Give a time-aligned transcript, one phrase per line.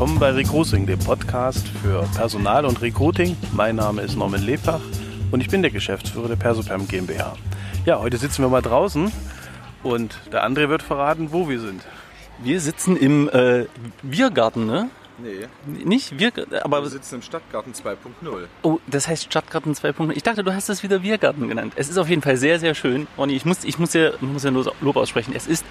[0.00, 3.36] willkommen bei Recruiting, dem Podcast für Personal und Recruiting.
[3.52, 4.80] Mein Name ist Norman Lepach
[5.30, 7.36] und ich bin der Geschäftsführer der Persoperm GmbH.
[7.84, 9.12] Ja, heute sitzen wir mal draußen
[9.82, 11.82] und der André wird verraten, wo wir sind.
[12.42, 13.66] Wir sitzen im äh,
[14.02, 14.88] Biergarten, ne?
[15.22, 15.46] Nee.
[15.84, 16.32] Nicht wir,
[16.64, 17.96] aber wir sitzen im Stadtgarten 2.0.
[18.62, 20.12] Oh, das heißt Stadtgarten 2.0.
[20.14, 21.74] Ich dachte, du hast es wieder Biergarten genannt.
[21.76, 23.06] Es ist auf jeden Fall sehr, sehr schön.
[23.18, 25.34] Ronny, ich muss, ich muss ja, muss ja nur Lob aussprechen.
[25.34, 25.64] Es ist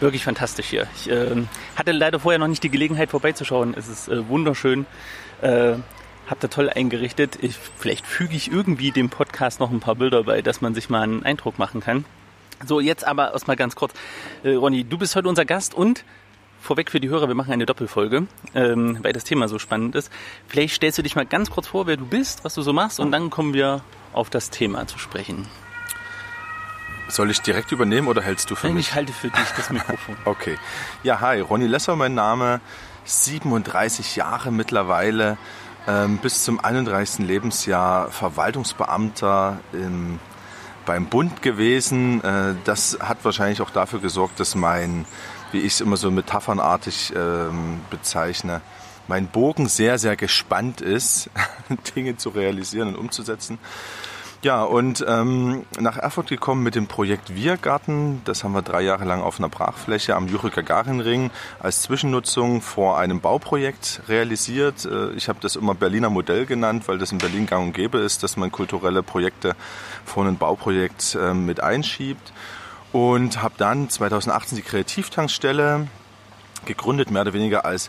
[0.00, 0.86] wirklich fantastisch hier.
[0.96, 1.42] Ich äh,
[1.76, 3.74] hatte leider vorher noch nicht die Gelegenheit vorbeizuschauen.
[3.76, 4.86] Es ist äh, wunderschön.
[5.42, 5.74] Äh,
[6.28, 7.38] habt ihr toll eingerichtet.
[7.42, 10.88] Ich, vielleicht füge ich irgendwie dem Podcast noch ein paar Bilder bei, dass man sich
[10.88, 12.04] mal einen Eindruck machen kann.
[12.66, 13.92] So, jetzt aber erstmal ganz kurz.
[14.42, 16.04] Äh, Ronny, du bist heute unser Gast und
[16.64, 20.10] vorweg für die Hörer, wir machen eine Doppelfolge, ähm, weil das Thema so spannend ist.
[20.48, 22.98] Vielleicht stellst du dich mal ganz kurz vor, wer du bist, was du so machst
[22.98, 23.82] und dann kommen wir
[24.12, 25.46] auf das Thema zu sprechen.
[27.08, 28.88] Soll ich direkt übernehmen oder hältst du für Nein, mich?
[28.88, 30.16] Ich halte für dich das Mikrofon.
[30.24, 30.56] okay.
[31.02, 32.60] Ja, hi, Ronny Lesser mein Name,
[33.04, 35.36] 37 Jahre mittlerweile,
[35.86, 37.26] ähm, bis zum 31.
[37.26, 40.18] Lebensjahr Verwaltungsbeamter im,
[40.86, 42.22] beim Bund gewesen.
[42.22, 45.06] Äh, das hat wahrscheinlich auch dafür gesorgt, dass mein
[45.54, 48.60] wie ich es immer so metaphernartig ähm, bezeichne,
[49.06, 51.30] mein Bogen sehr, sehr gespannt ist,
[51.96, 53.58] Dinge zu realisieren und umzusetzen.
[54.44, 58.20] Ja, und ähm, nach Erfurt gekommen mit dem Projekt Wirgarten.
[58.26, 62.98] Das haben wir drei Jahre lang auf einer Brachfläche am Juri Gagarin-Ring als Zwischennutzung vor
[62.98, 64.84] einem Bauprojekt realisiert.
[64.84, 67.96] Äh, ich habe das immer Berliner Modell genannt, weil das in Berlin gang und gäbe
[67.96, 69.56] ist, dass man kulturelle Projekte
[70.04, 72.34] vor einem Bauprojekt äh, mit einschiebt
[72.92, 75.88] und habe dann 2018 die Kreativtankstelle
[76.66, 77.88] gegründet, mehr oder weniger als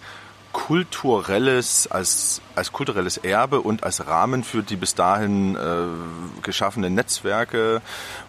[0.56, 7.81] kulturelles, als, als kulturelles Erbe und als Rahmen für die bis dahin äh, geschaffenen Netzwerke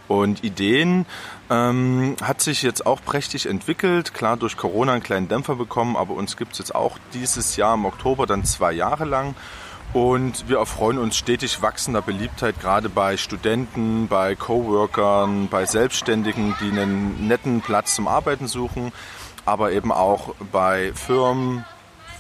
[0.08, 1.06] und Ideen.
[1.50, 6.14] Ähm, hat sich jetzt auch prächtig entwickelt, klar durch Corona einen kleinen Dämpfer bekommen, aber
[6.14, 9.36] uns gibt es jetzt auch dieses Jahr im Oktober dann zwei Jahre lang.
[9.92, 16.70] Und wir erfreuen uns stetig wachsender Beliebtheit, gerade bei Studenten, bei Coworkern, bei Selbstständigen, die
[16.70, 18.92] einen netten Platz zum Arbeiten suchen,
[19.44, 21.64] aber eben auch bei Firmen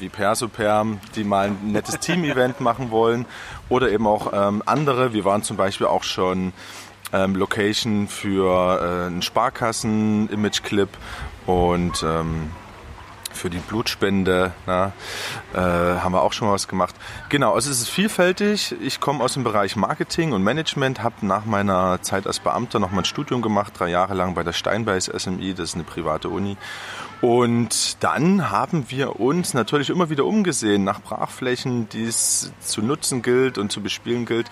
[0.00, 3.26] wie Persoperm, die mal ein nettes Team-Event machen wollen
[3.68, 5.12] oder eben auch ähm, andere.
[5.12, 6.52] Wir waren zum Beispiel auch schon
[7.12, 10.90] ähm, Location für äh, einen Sparkassen-Image-Clip
[11.46, 12.50] und ähm,
[13.36, 14.52] für die Blutspende.
[14.66, 14.92] Na,
[15.54, 16.94] äh, haben wir auch schon mal was gemacht.
[17.28, 18.74] Genau, also es ist vielfältig.
[18.80, 22.90] Ich komme aus dem Bereich Marketing und Management, habe nach meiner Zeit als Beamter noch
[22.90, 26.28] mal ein Studium gemacht, drei Jahre lang bei der Steinbeis SMI, das ist eine private
[26.28, 26.56] Uni.
[27.22, 33.22] Und dann haben wir uns natürlich immer wieder umgesehen nach Brachflächen, die es zu nutzen
[33.22, 34.48] gilt und zu bespielen gilt.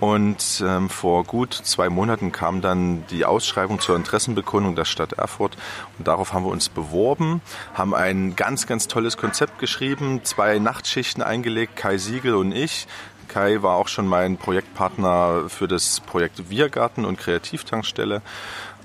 [0.00, 5.58] Und ähm, vor gut zwei Monaten kam dann die Ausschreibung zur Interessenbekundung der Stadt Erfurt.
[5.98, 7.42] Und darauf haben wir uns beworben,
[7.74, 12.86] haben ein ganz, ganz tolles Konzept geschrieben, zwei Nachtschichten eingelegt, Kai Siegel und ich.
[13.28, 18.22] Kai war auch schon mein Projektpartner für das Projekt Wirgarten und Kreativtankstelle.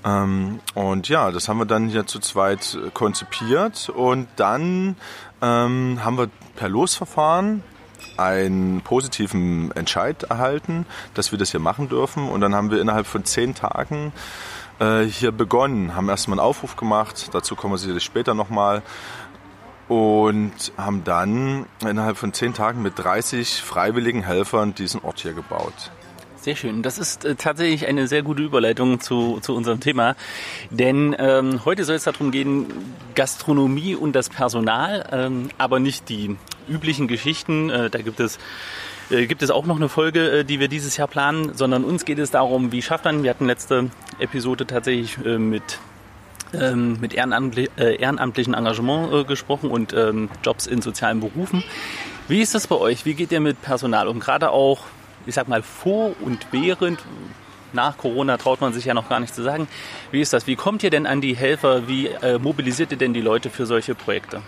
[0.04, 4.96] Ähm, und ja, das haben wir dann hier zu zweit konzipiert und dann
[5.40, 7.62] ähm, haben wir per Losverfahren
[8.16, 12.28] einen positiven Entscheid erhalten, dass wir das hier machen dürfen.
[12.28, 14.12] Und dann haben wir innerhalb von zehn Tagen
[14.78, 18.82] äh, hier begonnen, haben erstmal einen Aufruf gemacht, dazu kommen wir sicherlich später nochmal.
[19.88, 25.90] Und haben dann innerhalb von zehn Tagen mit 30 freiwilligen Helfern diesen Ort hier gebaut.
[26.42, 26.82] Sehr schön.
[26.82, 30.16] Das ist äh, tatsächlich eine sehr gute Überleitung zu, zu unserem Thema.
[30.70, 32.66] Denn ähm, heute soll es darum gehen,
[33.14, 36.36] Gastronomie und das Personal, ähm, aber nicht die
[36.68, 37.70] üblichen Geschichten.
[37.70, 38.40] Äh, da gibt es
[39.10, 42.04] äh, gibt es auch noch eine Folge, äh, die wir dieses Jahr planen, sondern uns
[42.04, 45.78] geht es darum, wie schafft man, wir hatten letzte Episode tatsächlich äh, mit
[46.52, 51.62] ähm, mit ehrenamtlich, ehrenamtlichen Engagement gesprochen und ähm, Jobs in sozialen Berufen.
[52.26, 53.06] Wie ist das bei euch?
[53.06, 54.18] Wie geht ihr mit Personal um?
[54.18, 54.80] Gerade auch
[55.26, 57.00] ich sag mal, vor und während,
[57.72, 59.68] nach Corona traut man sich ja noch gar nicht zu sagen.
[60.10, 60.46] Wie ist das?
[60.46, 61.88] Wie kommt ihr denn an die Helfer?
[61.88, 64.42] Wie äh, mobilisiert ihr denn die Leute für solche Projekte?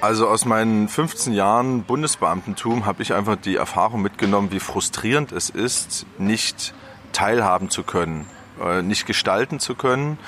[0.00, 5.50] Also aus meinen 15 Jahren Bundesbeamtentum habe ich einfach die Erfahrung mitgenommen, wie frustrierend es
[5.50, 6.72] ist, nicht
[7.12, 8.26] teilhaben zu können,
[8.62, 10.18] äh, nicht gestalten zu können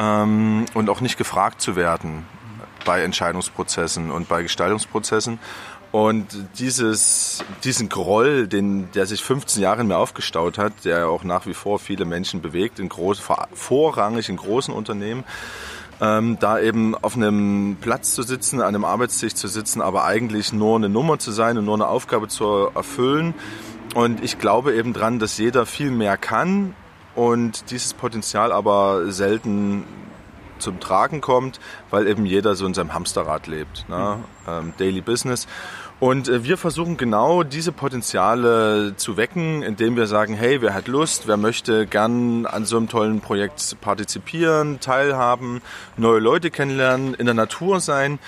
[0.00, 2.26] ähm, und auch nicht gefragt zu werden
[2.84, 5.38] bei Entscheidungsprozessen und bei Gestaltungsprozessen.
[5.94, 6.26] Und
[6.58, 11.46] dieses, diesen Groll, den, der sich 15 Jahre in mir aufgestaut hat, der auch nach
[11.46, 15.22] wie vor viele Menschen bewegt, in groß, vorrangig in großen Unternehmen,
[16.00, 20.52] ähm, da eben auf einem Platz zu sitzen, an einem Arbeitstisch zu sitzen, aber eigentlich
[20.52, 23.32] nur eine Nummer zu sein und nur eine Aufgabe zu erfüllen.
[23.94, 26.74] Und ich glaube eben dran, dass jeder viel mehr kann
[27.14, 29.84] und dieses Potenzial aber selten
[30.58, 33.88] zum Tragen kommt, weil eben jeder so in seinem Hamsterrad lebt.
[33.88, 34.18] Ne?
[34.18, 34.50] Mhm.
[34.50, 35.46] Ähm, Daily Business.
[36.04, 40.86] Und äh, wir versuchen genau diese Potenziale zu wecken, indem wir sagen, hey, wer hat
[40.86, 45.62] Lust, wer möchte gern an so einem tollen Projekt partizipieren, teilhaben,
[45.96, 48.18] neue Leute kennenlernen, in der Natur sein.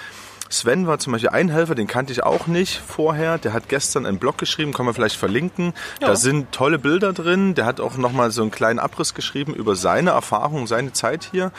[0.48, 3.36] Sven war zum Beispiel ein Helfer, den kannte ich auch nicht vorher.
[3.36, 5.74] Der hat gestern einen Blog geschrieben, kann man vielleicht verlinken.
[6.00, 6.08] Ja.
[6.08, 7.54] Da sind tolle Bilder drin.
[7.54, 11.52] Der hat auch nochmal so einen kleinen Abriss geschrieben über seine Erfahrungen, seine Zeit hier.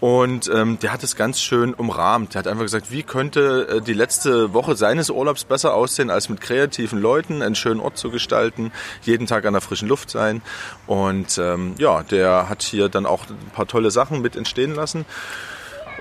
[0.00, 2.34] Und ähm, der hat es ganz schön umrahmt.
[2.34, 6.28] Der hat einfach gesagt, wie könnte äh, die letzte Woche seines Urlaubs besser aussehen, als
[6.28, 8.70] mit kreativen Leuten einen schönen Ort zu gestalten,
[9.02, 10.40] jeden Tag an der frischen Luft sein.
[10.86, 15.04] Und ähm, ja, der hat hier dann auch ein paar tolle Sachen mit entstehen lassen.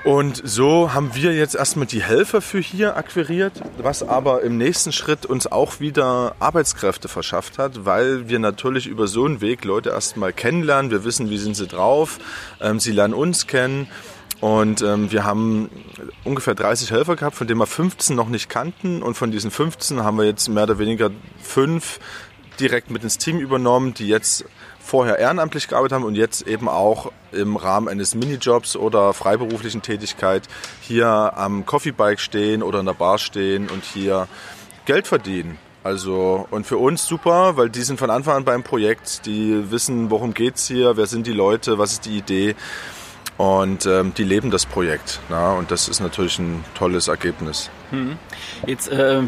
[0.07, 4.93] Und so haben wir jetzt erstmal die Helfer für hier akquiriert, was aber im nächsten
[4.93, 9.89] Schritt uns auch wieder Arbeitskräfte verschafft hat, weil wir natürlich über so einen Weg Leute
[9.89, 10.91] erstmal kennenlernen.
[10.91, 12.19] Wir wissen, wie sind sie drauf.
[12.61, 13.89] Ähm, sie lernen uns kennen.
[14.39, 15.69] Und ähm, wir haben
[16.23, 19.03] ungefähr 30 Helfer gehabt, von denen wir 15 noch nicht kannten.
[19.03, 21.11] Und von diesen 15 haben wir jetzt mehr oder weniger
[21.43, 21.99] fünf
[22.59, 24.45] direkt mit ins Team übernommen, die jetzt
[24.79, 30.47] vorher ehrenamtlich gearbeitet haben und jetzt eben auch im Rahmen eines Minijobs oder freiberuflichen Tätigkeit
[30.81, 34.27] hier am Coffeebike stehen oder in der Bar stehen und hier
[34.85, 35.57] Geld verdienen.
[35.83, 40.09] Also, und für uns super, weil die sind von Anfang an beim Projekt, die wissen,
[40.09, 42.55] worum geht's hier, wer sind die Leute, was ist die Idee
[43.37, 45.19] und ähm, die leben das Projekt.
[45.29, 45.53] Na?
[45.53, 47.69] Und das ist natürlich ein tolles Ergebnis.
[47.91, 48.17] Hm.
[48.65, 49.21] Jetzt, äh,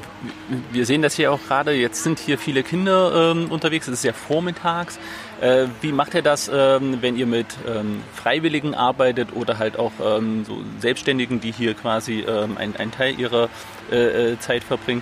[0.72, 4.04] wir sehen das hier auch gerade, jetzt sind hier viele Kinder äh, unterwegs, es ist
[4.04, 5.00] ja vormittags.
[5.40, 9.94] Äh, wie macht ihr das, ähm, wenn ihr mit ähm, Freiwilligen arbeitet oder halt auch
[10.04, 13.48] ähm, so Selbstständigen, die hier quasi ähm, einen Teil ihrer
[13.92, 15.02] äh, äh, Zeit verbringen?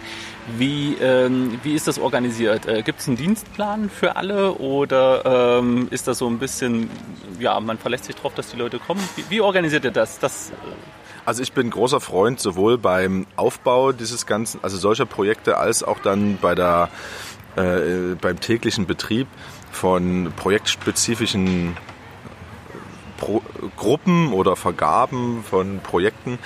[0.56, 2.68] Wie, ähm, wie ist das organisiert?
[2.68, 6.90] Äh, Gibt es einen Dienstplan für alle oder ähm, ist das so ein bisschen,
[7.40, 9.02] ja, man verlässt sich darauf, dass die Leute kommen?
[9.16, 10.20] Wie, wie organisiert ihr das?
[10.20, 10.52] das
[11.28, 16.00] also ich bin großer Freund sowohl beim Aufbau dieses ganzen, also solcher Projekte, als auch
[16.00, 16.90] dann bei der,
[17.58, 19.28] äh, beim täglichen Betrieb
[19.70, 21.76] von projektspezifischen
[23.18, 23.42] Pro
[23.76, 26.40] Gruppen oder Vergaben von Projekten.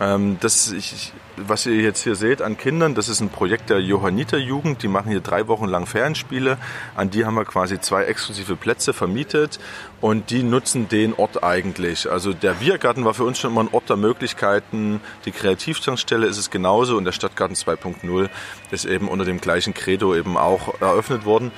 [0.00, 3.80] Ähm, das ich, was ihr jetzt hier seht an Kindern, das ist ein Projekt der
[3.80, 4.82] Johanniter Jugend.
[4.82, 6.58] Die machen hier drei Wochen lang Ferienspiele.
[6.94, 9.58] An die haben wir quasi zwei exklusive Plätze vermietet
[10.00, 12.10] und die nutzen den Ort eigentlich.
[12.10, 15.00] Also der Biergarten war für uns schon immer ein Ort der Möglichkeiten.
[15.24, 18.28] Die Kreativtankstelle ist es genauso und der Stadtgarten 2.0
[18.70, 21.50] ist eben unter dem gleichen Credo eben auch eröffnet worden.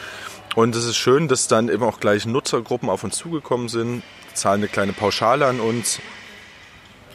[0.54, 4.04] Und es ist schön, dass dann eben auch gleich Nutzergruppen auf uns zugekommen sind,
[4.34, 6.00] zahlen eine kleine Pauschale an uns,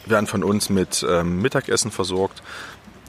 [0.06, 2.42] werden von uns mit ähm, Mittagessen versorgt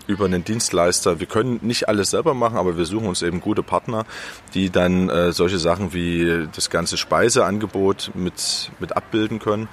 [0.08, 1.20] über einen Dienstleister.
[1.20, 4.06] Wir können nicht alles selber machen, aber wir suchen uns eben gute Partner,
[4.54, 9.70] die dann äh, solche Sachen wie das ganze Speiseangebot mit, mit abbilden können.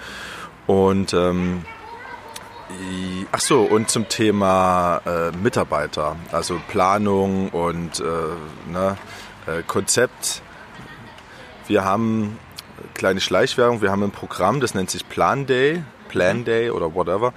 [0.67, 1.65] Und ähm,
[3.33, 8.99] Ach so, und zum Thema äh, Mitarbeiter, also Planung und äh, ne,
[9.47, 10.43] äh, Konzept
[11.69, 12.39] wir haben
[12.95, 17.33] kleine Schleichwerbung, wir haben ein Programm, das nennt sich Plan Day, Plan Day oder whatever.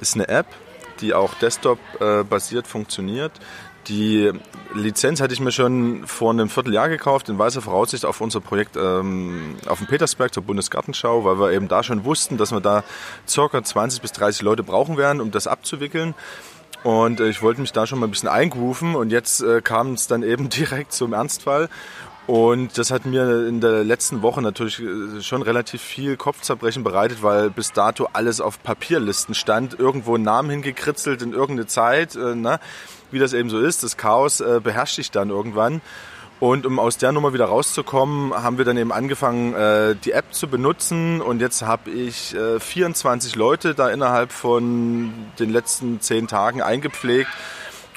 [0.00, 0.46] Ist eine App,
[1.00, 3.32] die auch Desktop-basiert funktioniert.
[3.88, 4.30] Die
[4.74, 8.76] Lizenz hatte ich mir schon vor einem Vierteljahr gekauft, in weißer Voraussicht auf unser Projekt
[8.76, 12.84] ähm, auf dem Petersberg zur Bundesgartenschau, weil wir eben da schon wussten, dass wir da
[13.26, 16.14] circa 20 bis 30 Leute brauchen werden, um das abzuwickeln.
[16.82, 19.94] Und äh, ich wollte mich da schon mal ein bisschen eingrooven und jetzt äh, kam
[19.94, 21.68] es dann eben direkt zum Ernstfall.
[22.30, 27.24] Und das hat mir in der letzten Woche natürlich äh, schon relativ viel Kopfzerbrechen bereitet,
[27.24, 32.36] weil bis dato alles auf Papierlisten stand, irgendwo ein Namen hingekritzelt in irgendeine Zeit, äh,
[32.36, 32.60] ne?
[33.10, 33.82] wie das eben so ist.
[33.82, 35.80] Das Chaos äh, beherrscht sich dann irgendwann.
[36.38, 40.32] Und um aus der Nummer wieder rauszukommen, haben wir dann eben angefangen, äh, die App
[40.32, 41.20] zu benutzen.
[41.20, 47.30] Und jetzt habe ich äh, 24 Leute da innerhalb von den letzten zehn Tagen eingepflegt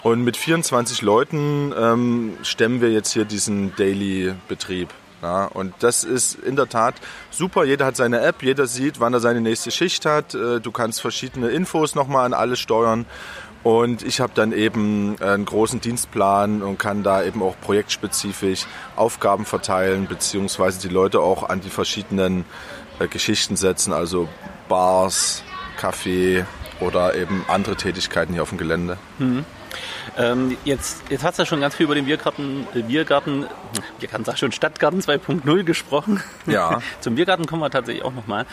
[0.04, 4.90] und mit 24 Leuten ähm, stemmen wir jetzt hier diesen Daily-Betrieb.
[5.22, 6.96] Ja, und das ist in der Tat
[7.32, 7.64] super.
[7.64, 10.36] Jeder hat seine App, jeder sieht, wann er seine nächste Schicht hat.
[10.36, 13.06] Äh, du kannst verschiedene Infos nochmal an alles steuern.
[13.64, 18.66] Und ich habe dann eben einen großen Dienstplan und kann da eben auch projektspezifisch
[18.98, 22.44] Aufgaben verteilen, beziehungsweise die Leute auch an die verschiedenen
[23.00, 24.28] äh, Geschichten setzen, also
[24.68, 25.44] Bars,
[25.78, 26.46] Kaffee
[26.82, 28.98] oder eben andere Tätigkeiten hier auf dem Gelände.
[29.20, 29.46] Mhm.
[30.18, 33.46] Ähm, jetzt, jetzt hast du ja schon ganz viel über den Biergarten, Biergarten,
[34.00, 36.22] Biergarten sag schon, Stadtgarten 2.0 gesprochen.
[36.46, 36.82] Ja.
[37.00, 38.46] Zum Biergarten kommen wir tatsächlich auch nochmal.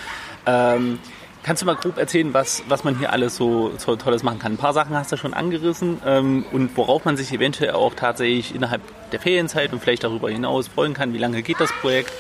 [0.46, 0.98] Ähm,
[1.42, 4.52] kannst du mal grob erzählen, was, was man hier alles so, so Tolles machen kann?
[4.52, 8.54] Ein paar Sachen hast du schon angerissen ähm, und worauf man sich eventuell auch tatsächlich
[8.54, 11.12] innerhalb der Ferienzeit und vielleicht darüber hinaus freuen kann.
[11.12, 12.12] Wie lange geht das Projekt?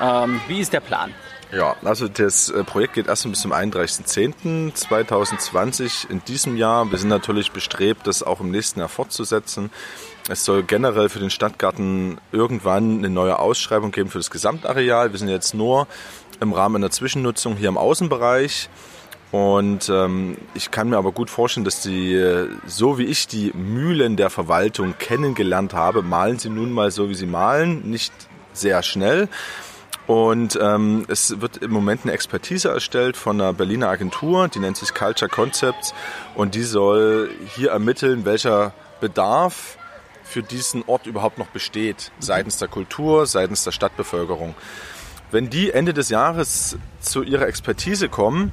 [0.00, 1.14] Ähm, wie ist der Plan?
[1.54, 6.90] Ja, also das äh, Projekt geht erst bis zum 31.10.2020 in diesem Jahr.
[6.90, 9.70] Wir sind natürlich bestrebt, das auch im nächsten Jahr fortzusetzen.
[10.28, 15.12] Es soll generell für den Stadtgarten irgendwann eine neue Ausschreibung geben für das Gesamtareal.
[15.12, 15.86] Wir sind jetzt nur
[16.40, 18.68] im Rahmen einer Zwischennutzung hier im Außenbereich.
[19.30, 24.16] Und ähm, ich kann mir aber gut vorstellen, dass die, so wie ich die Mühlen
[24.16, 28.12] der Verwaltung kennengelernt habe, malen sie nun mal so, wie sie malen, nicht
[28.52, 29.28] sehr schnell.
[30.06, 34.76] Und ähm, es wird im Moment eine Expertise erstellt von einer Berliner Agentur, die nennt
[34.76, 35.94] sich Culture Concepts
[36.34, 39.78] und die soll hier ermitteln, welcher Bedarf
[40.22, 44.54] für diesen Ort überhaupt noch besteht, seitens der Kultur, seitens der Stadtbevölkerung.
[45.30, 48.52] Wenn die Ende des Jahres zu ihrer Expertise kommen,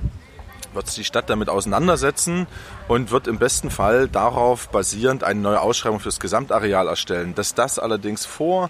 [0.74, 2.48] wird sich die Stadt damit auseinandersetzen
[2.88, 7.36] und wird im besten Fall darauf basierend eine neue Ausschreibung für das Gesamtareal erstellen.
[7.36, 8.70] Dass das allerdings vor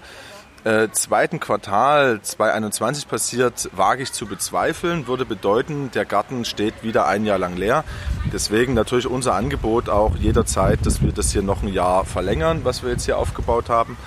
[0.64, 7.08] äh, zweiten Quartal 2021 passiert, wage ich zu bezweifeln, würde bedeuten, der Garten steht wieder
[7.08, 7.84] ein Jahr lang leer.
[8.32, 12.84] Deswegen natürlich unser Angebot auch jederzeit, dass wir das hier noch ein Jahr verlängern, was
[12.84, 13.98] wir jetzt hier aufgebaut haben.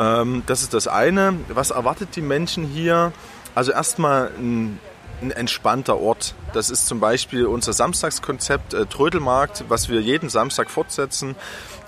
[0.00, 1.34] Ähm, das ist das eine.
[1.48, 3.12] Was erwartet die Menschen hier?
[3.54, 4.80] Also erstmal ein
[5.24, 6.34] ein entspannter Ort.
[6.52, 11.34] Das ist zum Beispiel unser Samstagskonzept äh, Trödelmarkt, was wir jeden Samstag fortsetzen.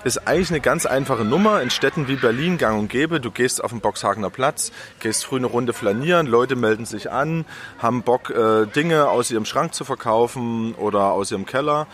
[0.03, 3.19] Ist eigentlich eine ganz einfache Nummer in Städten wie Berlin gang und gäbe.
[3.19, 7.45] Du gehst auf den Boxhagener Platz, gehst früh eine Runde flanieren, Leute melden sich an,
[7.79, 11.87] haben Bock, äh, Dinge aus ihrem Schrank zu verkaufen oder aus ihrem Keller.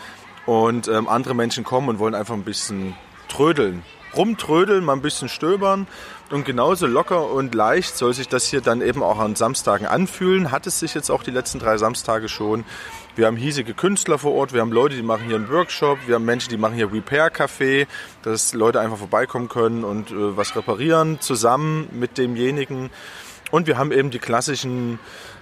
[0.46, 2.94] Und ähm, andere Menschen kommen und wollen einfach ein bisschen
[3.28, 3.82] trödeln.
[4.16, 5.86] Rumtrödeln, mal ein bisschen stöbern.
[6.30, 10.50] Und genauso locker und leicht soll sich das hier dann eben auch an Samstagen anfühlen.
[10.50, 12.64] Hat es sich jetzt auch die letzten drei Samstage schon.
[13.16, 16.16] Wir haben hiesige Künstler vor Ort, wir haben Leute, die machen hier einen Workshop, wir
[16.16, 17.86] haben Menschen, die machen hier Repair-Café,
[18.22, 22.90] dass Leute einfach vorbeikommen können und äh, was reparieren zusammen mit demjenigen.
[23.52, 24.98] Und wir haben eben die klassischen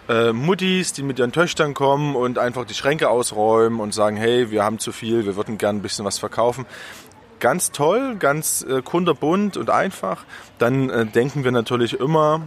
[0.06, 4.50] äh, Muttis, die mit ihren Töchtern kommen und einfach die Schränke ausräumen und sagen, hey,
[4.50, 6.66] wir haben zu viel, wir würden gerne ein bisschen was verkaufen
[7.42, 10.24] ganz toll, ganz äh, kunderbunt und einfach.
[10.58, 12.40] Dann äh, denken wir natürlich immer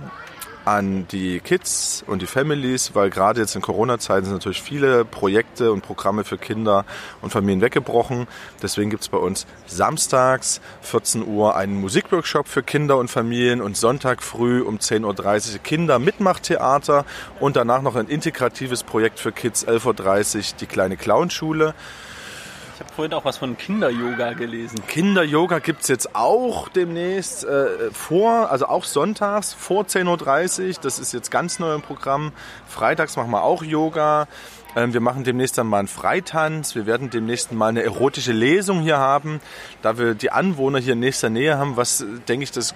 [0.64, 5.74] an die Kids und die Families, weil gerade jetzt in Corona-Zeiten sind natürlich viele Projekte
[5.74, 6.86] und Programme für Kinder
[7.22, 8.26] und Familien weggebrochen.
[8.64, 13.76] Deswegen gibt es bei uns samstags 14 Uhr einen Musikworkshop für Kinder und Familien und
[13.76, 17.06] Sonntag früh um 10.30 Uhr Kinder Mitmachtheater
[17.42, 21.76] und danach noch ein integratives Projekt für Kids 11.30 Uhr die kleine Clownschule.
[22.76, 24.86] Ich habe vorhin auch was von Kinder-Yoga gelesen.
[24.86, 30.74] Kinder-Yoga gibt es jetzt auch demnächst äh, vor, also auch sonntags vor 10.30 Uhr.
[30.82, 32.34] Das ist jetzt ganz neu im Programm.
[32.68, 34.28] Freitags machen wir auch Yoga.
[34.76, 36.76] Ähm, wir machen demnächst dann mal einen Freitanz.
[36.76, 39.40] Wir werden demnächst mal eine erotische Lesung hier haben.
[39.82, 42.76] Da wir die Anwohner hier in nächster Nähe haben, was, denke ich, das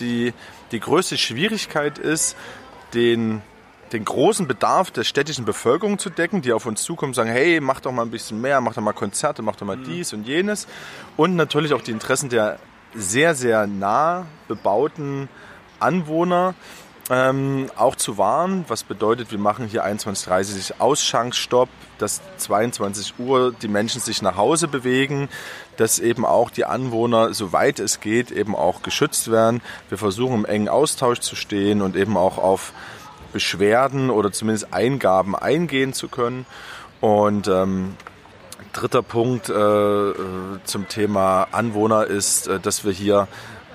[0.00, 0.32] die,
[0.72, 2.34] die größte Schwierigkeit ist,
[2.94, 3.42] den
[3.92, 7.60] den großen Bedarf der städtischen Bevölkerung zu decken, die auf uns zukommen und sagen, hey,
[7.60, 9.84] mach doch mal ein bisschen mehr, mach doch mal Konzerte, mach doch mal mhm.
[9.84, 10.66] dies und jenes.
[11.16, 12.58] Und natürlich auch die Interessen der
[12.94, 15.28] sehr, sehr nah bebauten
[15.78, 16.54] Anwohner
[17.10, 18.64] ähm, auch zu wahren.
[18.68, 21.68] Was bedeutet, wir machen hier 21.30 Ausschankstopp,
[21.98, 25.28] dass 22 Uhr die Menschen sich nach Hause bewegen,
[25.76, 29.62] dass eben auch die Anwohner, soweit es geht, eben auch geschützt werden.
[29.88, 32.72] Wir versuchen im engen Austausch zu stehen und eben auch auf
[33.32, 36.46] Beschwerden oder zumindest Eingaben eingehen zu können.
[37.00, 37.96] Und ähm,
[38.72, 40.14] dritter Punkt äh, äh,
[40.64, 43.28] zum Thema Anwohner ist, äh, dass wir hier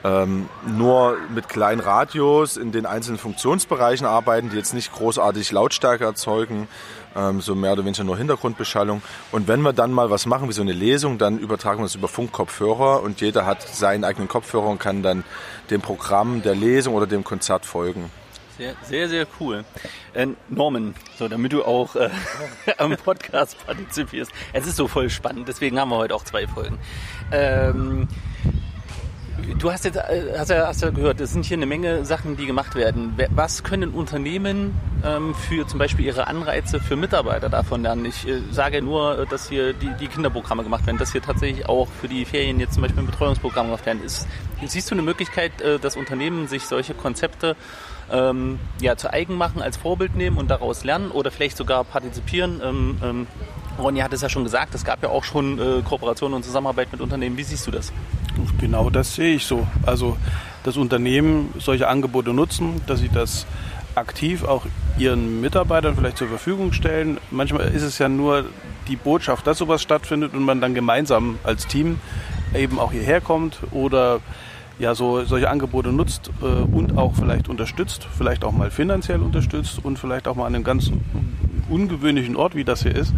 [0.04, 6.04] ähm, nur mit kleinen Radios in den einzelnen Funktionsbereichen arbeiten, die jetzt nicht großartig Lautstärke
[6.04, 6.68] erzeugen,
[7.16, 9.02] ähm, so mehr oder weniger nur Hintergrundbeschallung.
[9.32, 11.96] Und wenn wir dann mal was machen, wie so eine Lesung, dann übertragen wir es
[11.96, 15.24] über Funkkopfhörer und jeder hat seinen eigenen Kopfhörer und kann dann
[15.70, 18.12] dem Programm der Lesung oder dem Konzert folgen.
[18.58, 19.66] Sehr, sehr, sehr cool.
[20.14, 22.10] Äh, Norman, so damit du auch äh,
[22.78, 24.32] am Podcast partizipierst.
[24.54, 26.78] Es ist so voll spannend, deswegen haben wir heute auch zwei Folgen.
[27.32, 28.08] Ähm,
[29.58, 32.38] du hast jetzt äh, hast ja, hast ja gehört, es sind hier eine Menge Sachen,
[32.38, 33.16] die gemacht werden.
[33.32, 34.74] Was können Unternehmen
[35.04, 38.06] ähm, für zum Beispiel ihre Anreize für Mitarbeiter davon lernen?
[38.06, 41.88] Ich äh, sage nur, dass hier die, die Kinderprogramme gemacht werden, dass hier tatsächlich auch
[41.88, 44.04] für die Ferien jetzt zum Beispiel ein Betreuungsprogramm gemacht werden.
[44.04, 44.28] Ist,
[44.66, 47.56] siehst du eine Möglichkeit, äh, dass Unternehmen sich solche Konzepte
[48.12, 52.62] ähm, ja, zu eigen machen, als Vorbild nehmen und daraus lernen oder vielleicht sogar partizipieren.
[52.64, 53.28] Ähm, ähm,
[53.80, 56.92] Ronny hat es ja schon gesagt, es gab ja auch schon äh, Kooperationen und Zusammenarbeit
[56.92, 57.38] mit Unternehmen.
[57.38, 57.92] Wie siehst du das?
[58.60, 59.68] Genau das sehe ich so.
[59.86, 60.18] Also,
[60.64, 63.46] dass Unternehmen solche Angebote nutzen, dass sie das
[63.96, 64.66] aktiv auch
[64.98, 67.18] ihren Mitarbeitern vielleicht zur Verfügung stellen.
[67.32, 68.46] Manchmal ist es ja nur
[68.88, 72.00] die Botschaft, dass sowas stattfindet und man dann gemeinsam als Team
[72.56, 74.20] eben auch hierher kommt oder
[74.80, 79.80] ja so solche Angebote nutzt äh, und auch vielleicht unterstützt, vielleicht auch mal finanziell unterstützt
[79.84, 80.92] und vielleicht auch mal an einem ganz
[81.70, 83.14] ungewöhnlichen Ort, wie das hier ist,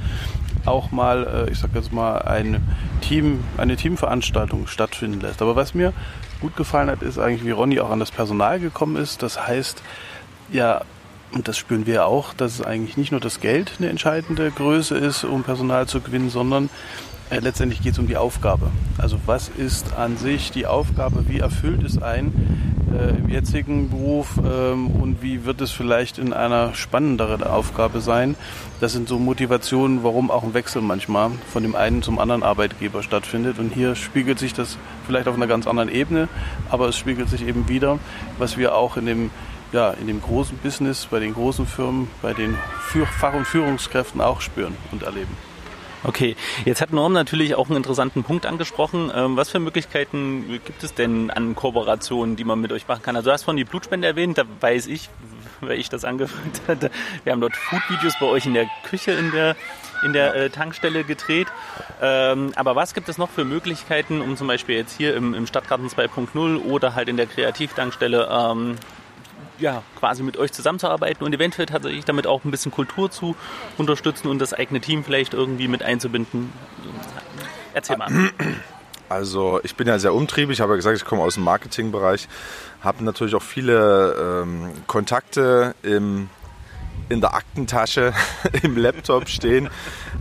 [0.65, 2.61] auch mal, äh, ich sag jetzt mal, ein
[3.01, 5.41] Team, eine Teamveranstaltung stattfinden lässt.
[5.41, 5.93] Aber was mir
[6.41, 9.23] gut gefallen hat, ist eigentlich, wie Ronny auch an das Personal gekommen ist.
[9.23, 9.81] Das heißt,
[10.51, 10.81] ja,
[11.33, 14.97] und das spüren wir auch, dass es eigentlich nicht nur das Geld eine entscheidende Größe
[14.97, 16.69] ist, um Personal zu gewinnen, sondern
[17.29, 18.71] äh, letztendlich geht es um die Aufgabe.
[18.97, 24.37] Also was ist an sich die Aufgabe, wie erfüllt es ein äh, im jetzigen Beruf
[24.37, 28.35] ähm, und wie wird es vielleicht in einer spannenderen Aufgabe sein.
[28.79, 33.03] Das sind so Motivationen, warum auch ein Wechsel manchmal von dem einen zum anderen Arbeitgeber
[33.03, 33.59] stattfindet.
[33.59, 36.27] Und hier spiegelt sich das vielleicht auf einer ganz anderen Ebene,
[36.69, 37.99] aber es spiegelt sich eben wieder,
[38.37, 39.31] was wir auch in dem
[39.71, 42.55] ja, in dem großen Business, bei den großen Firmen, bei den
[43.19, 45.35] Fach- und Führungskräften auch spüren und erleben.
[46.07, 46.35] Okay,
[46.65, 49.11] jetzt hat Norm natürlich auch einen interessanten Punkt angesprochen.
[49.13, 53.15] Ähm, was für Möglichkeiten gibt es denn an Kooperationen, die man mit euch machen kann?
[53.15, 55.09] Also du hast von die Blutspende erwähnt, da weiß ich,
[55.61, 56.91] weil ich das angefangen hatte.
[57.23, 59.55] Wir haben dort Food-Videos bei euch in der Küche in der,
[60.03, 61.47] in der äh, Tankstelle gedreht.
[62.03, 65.47] Ähm, aber was gibt es noch für Möglichkeiten, um zum Beispiel jetzt hier im, im
[65.47, 68.75] Stadtgarten 2.0 oder halt in der Kreativtankstelle ähm,
[69.59, 73.35] ja, quasi mit euch zusammenzuarbeiten und eventuell tatsächlich damit auch ein bisschen Kultur zu
[73.77, 76.51] unterstützen und das eigene Team vielleicht irgendwie mit einzubinden.
[77.73, 78.09] Erzähl mal.
[79.07, 82.27] Also ich bin ja sehr umtriebig, habe ja gesagt, ich komme aus dem Marketingbereich,
[82.81, 86.29] habe natürlich auch viele ähm, Kontakte im
[87.09, 88.13] in der Aktentasche
[88.63, 89.69] im Laptop stehen.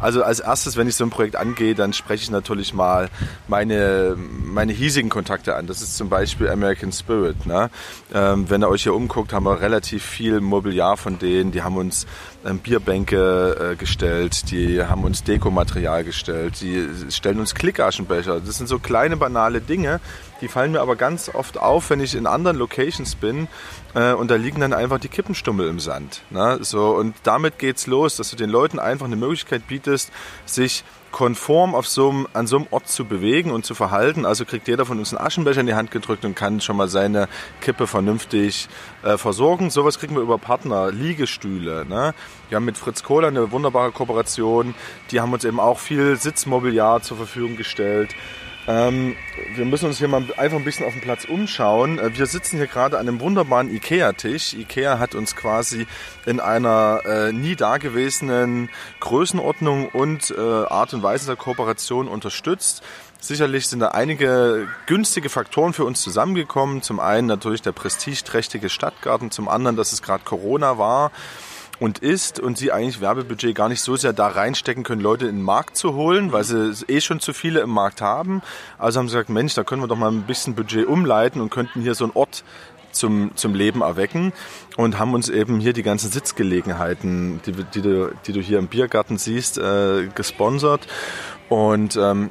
[0.05, 3.09] Also als erstes, wenn ich so ein Projekt angehe, dann spreche ich natürlich mal
[3.49, 5.67] meine, meine hiesigen Kontakte an.
[5.67, 7.47] Das ist zum Beispiel American Spirit.
[7.47, 7.71] Ne?
[8.13, 11.53] Ähm, wenn ihr euch hier umguckt, haben wir relativ viel Mobiliar von denen.
[11.53, 12.07] Die haben uns
[12.45, 18.41] Bierbänke äh, gestellt, die haben uns Dekomaterial gestellt, die stellen uns Klickaschenbecher.
[18.41, 20.01] Das sind so kleine banale Dinge,
[20.41, 23.49] die fallen mir aber ganz oft auf, wenn ich in anderen Locations bin
[23.95, 26.23] äh, und da liegen dann einfach die Kippenstummel im Sand.
[26.29, 26.59] Ne?
[26.61, 30.13] So, und damit geht's los, dass du den Leuten einfach eine Möglichkeit bietest,
[30.45, 34.27] sich konform auf so einem, an so einem Ort zu bewegen und zu verhalten.
[34.27, 36.89] Also kriegt jeder von uns einen Aschenbecher in die Hand gedrückt und kann schon mal
[36.89, 37.29] seine
[37.61, 38.69] Kippe vernünftig
[39.05, 39.71] äh, versorgen.
[39.71, 41.87] Sowas kriegen wir über Partner, Liegestühle.
[41.89, 42.15] Ne?
[42.49, 44.75] Wir haben mit Fritz Kohler eine wunderbare Kooperation.
[45.13, 48.13] Die haben uns eben auch viel Sitzmobiliar zur Verfügung gestellt.
[48.67, 49.17] Ähm,
[49.55, 51.99] wir müssen uns hier mal einfach ein bisschen auf dem Platz umschauen.
[51.99, 54.55] Äh, wir sitzen hier gerade an einem wunderbaren Ikea-Tisch.
[54.55, 55.87] Ikea hat uns quasi
[56.25, 62.83] in einer äh, nie dagewesenen Größenordnung und äh, Art und Weise der Kooperation unterstützt.
[63.21, 66.83] Sicherlich sind da einige günstige Faktoren für uns zusammengekommen.
[66.83, 71.11] Zum einen natürlich der prestigeträchtige Stadtgarten, zum anderen, dass es gerade Corona war
[71.81, 75.37] und ist und sie eigentlich Werbebudget gar nicht so sehr da reinstecken können, Leute in
[75.37, 78.43] den Markt zu holen, weil sie eh schon zu viele im Markt haben.
[78.79, 81.51] Also haben sie gesagt, Mensch, da können wir doch mal ein bisschen Budget umleiten und
[81.51, 82.45] könnten hier so einen Ort
[82.93, 84.33] zum, zum Leben erwecken
[84.77, 88.69] und haben uns eben hier die ganzen Sitzgelegenheiten, die, die, du, die du hier im
[88.69, 90.87] Biergarten siehst, äh, gesponsert.
[91.49, 92.31] Und ähm,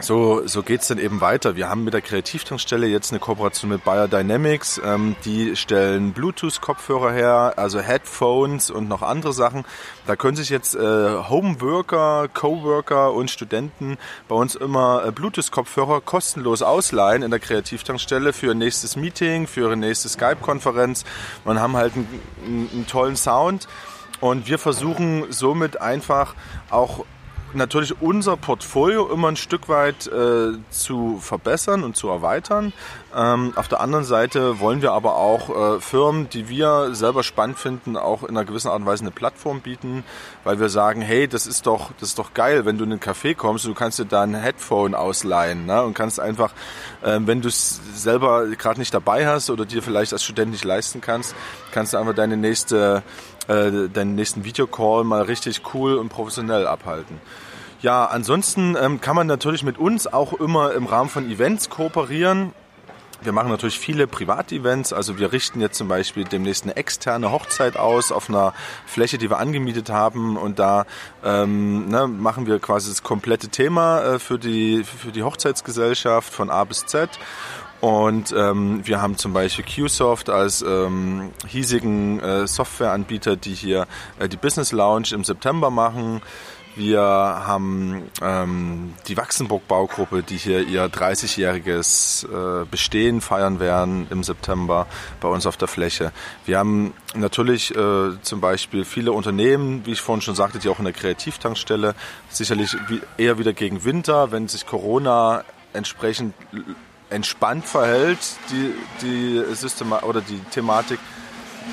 [0.00, 1.56] so, so geht's dann eben weiter.
[1.56, 4.78] Wir haben mit der Kreativtankstelle jetzt eine Kooperation mit Biodynamics.
[4.84, 9.64] Ähm, die stellen Bluetooth-Kopfhörer her, also Headphones und noch andere Sachen.
[10.06, 13.96] Da können sich jetzt äh, Homeworker, Coworker und Studenten
[14.28, 19.66] bei uns immer äh, Bluetooth-Kopfhörer kostenlos ausleihen in der Kreativtankstelle für ein nächstes Meeting, für
[19.66, 21.04] eine nächste Skype-Konferenz.
[21.46, 23.66] Man haben halt einen, einen tollen Sound.
[24.20, 26.34] Und wir versuchen somit einfach
[26.70, 27.04] auch
[27.56, 32.72] natürlich unser Portfolio immer ein Stück weit äh, zu verbessern und zu erweitern.
[33.14, 37.58] Ähm, auf der anderen Seite wollen wir aber auch äh, Firmen, die wir selber spannend
[37.58, 40.04] finden, auch in einer gewissen Art und Weise eine Plattform bieten,
[40.44, 43.00] weil wir sagen, hey, das ist doch, das ist doch geil, wenn du in einen
[43.00, 45.82] Café kommst, du kannst dir da ein Headphone ausleihen ne?
[45.82, 46.52] und kannst einfach,
[47.02, 50.64] äh, wenn du es selber gerade nicht dabei hast oder dir vielleicht als Student nicht
[50.64, 51.34] leisten kannst,
[51.72, 53.02] kannst du einfach deine nächste
[53.48, 57.20] äh, deinen nächsten Videocall mal richtig cool und professionell abhalten.
[57.82, 62.52] Ja, ansonsten ähm, kann man natürlich mit uns auch immer im Rahmen von Events kooperieren.
[63.22, 67.76] Wir machen natürlich viele Privatevents, also wir richten jetzt zum Beispiel demnächst eine externe Hochzeit
[67.76, 68.52] aus auf einer
[68.84, 70.84] Fläche, die wir angemietet haben und da
[71.24, 76.50] ähm, ne, machen wir quasi das komplette Thema äh, für, die, für die Hochzeitsgesellschaft von
[76.50, 77.08] A bis Z
[77.80, 83.86] und ähm, wir haben zum Beispiel Qsoft als ähm, hiesigen äh, Softwareanbieter, die hier
[84.18, 86.22] äh, die Business Lounge im September machen.
[86.76, 94.86] Wir haben ähm, die Wachsenburg-Baugruppe, die hier ihr 30-jähriges äh, Bestehen feiern werden im September
[95.22, 96.12] bei uns auf der Fläche.
[96.44, 100.78] Wir haben natürlich äh, zum Beispiel viele Unternehmen, wie ich vorhin schon sagte, die auch
[100.78, 101.94] in der Kreativtankstelle,
[102.28, 102.76] sicherlich
[103.16, 106.34] eher wieder gegen Winter, wenn sich Corona entsprechend
[107.08, 108.18] entspannt verhält,
[108.50, 110.98] die, die Systema oder die Thematik,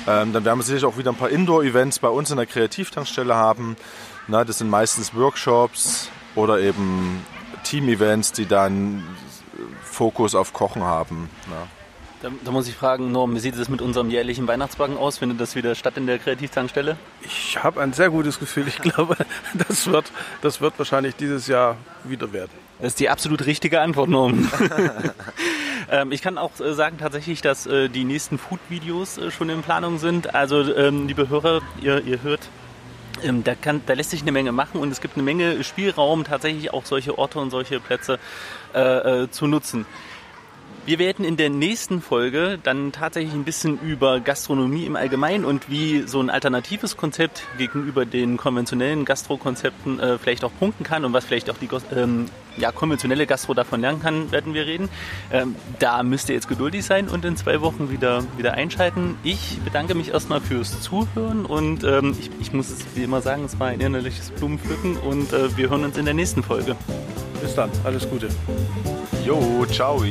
[0.06, 3.34] ähm, dann werden wir sicherlich auch wieder ein paar Indoor-Events bei uns in der Kreativtankstelle
[3.34, 3.76] haben.
[4.26, 7.24] Na, das sind meistens Workshops oder eben
[7.64, 9.02] Team-Events, die dann
[9.82, 11.28] Fokus auf Kochen haben.
[11.48, 11.66] Na.
[12.22, 15.18] Da, da, muss ich fragen, Norm, wie sieht es mit unserem jährlichen Weihnachtsbacken aus?
[15.18, 16.96] Findet das wieder statt in der Kreativtankstelle?
[17.20, 18.66] Ich habe ein sehr gutes Gefühl.
[18.66, 19.14] Ich glaube,
[19.68, 20.10] das wird,
[20.40, 22.50] das wird wahrscheinlich dieses Jahr wieder werden.
[22.78, 24.50] Das ist die absolut richtige Antwort, Norm.
[25.90, 29.60] ähm, ich kann auch äh, sagen tatsächlich, dass äh, die nächsten Food-Videos äh, schon in
[29.60, 30.34] Planung sind.
[30.34, 32.48] Also, ähm, liebe Hörer, ihr, ihr hört,
[33.24, 36.24] ähm, da, kann, da, lässt sich eine Menge machen und es gibt eine Menge Spielraum,
[36.24, 38.18] tatsächlich auch solche Orte und solche Plätze
[38.74, 39.86] äh, äh, zu nutzen.
[40.86, 45.70] Wir werden in der nächsten Folge dann tatsächlich ein bisschen über Gastronomie im Allgemeinen und
[45.70, 51.14] wie so ein alternatives Konzept gegenüber den konventionellen Gastrokonzepten äh, vielleicht auch punkten kann und
[51.14, 52.26] was vielleicht auch die ähm,
[52.58, 54.90] ja, konventionelle Gastro davon lernen kann, werden wir reden.
[55.32, 59.16] Ähm, da müsst ihr jetzt geduldig sein und in zwei Wochen wieder, wieder einschalten.
[59.24, 63.44] Ich bedanke mich erstmal fürs Zuhören und ähm, ich, ich, muss es wie immer sagen,
[63.44, 66.76] es war ein innerliches Blumenpflücken und äh, wir hören uns in der nächsten Folge.
[67.40, 68.28] Bis dann, alles Gute.
[69.24, 70.04] Jo, ciao.